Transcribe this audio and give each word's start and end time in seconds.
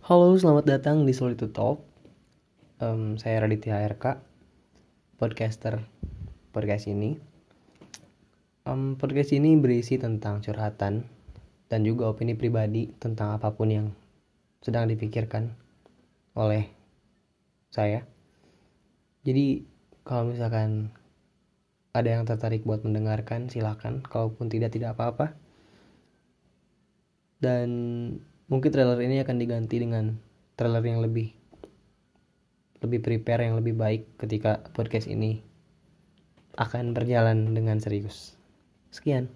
Halo, 0.00 0.32
selamat 0.32 0.64
datang 0.64 1.04
di 1.04 1.12
Solitude 1.12 1.52
Talk. 1.52 1.84
Em, 2.80 3.20
saya 3.20 3.44
Raditya 3.44 3.84
RK, 3.84 4.16
podcaster 5.20 5.84
podcast 6.56 6.88
ini. 6.88 7.20
Em, 8.64 8.96
podcast 8.96 9.36
ini 9.36 9.60
berisi 9.60 10.00
tentang 10.00 10.40
curhatan 10.40 11.04
dan 11.68 11.80
juga 11.84 12.08
opini 12.08 12.32
pribadi 12.32 12.88
tentang 12.96 13.36
apa 13.36 13.52
pun 13.52 13.68
yang 13.68 13.86
sedang 14.64 14.88
dipikirkan 14.88 15.52
oleh 16.32 16.64
saya. 17.68 18.00
Jadi, 19.20 19.68
kalau 20.00 20.32
misalkan 20.32 20.96
ada 21.92 22.08
yang 22.08 22.24
tertarik 22.24 22.64
buat 22.64 22.80
mendengarkan, 22.88 23.52
silakan. 23.52 24.00
Kalaupun 24.00 24.48
tidak, 24.48 24.72
tidak 24.72 24.96
apa-apa. 24.96 25.36
Dan 27.36 27.68
mungkin 28.50 28.74
trailer 28.74 28.98
ini 28.98 29.22
akan 29.22 29.38
diganti 29.38 29.78
dengan 29.78 30.18
trailer 30.58 30.82
yang 30.82 31.00
lebih 31.00 31.30
lebih 32.82 33.00
prepare 33.00 33.46
yang 33.46 33.56
lebih 33.56 33.78
baik 33.78 34.02
ketika 34.18 34.60
podcast 34.74 35.06
ini 35.06 35.40
akan 36.58 36.92
berjalan 36.92 37.54
dengan 37.54 37.78
serius. 37.78 38.34
Sekian. 38.90 39.30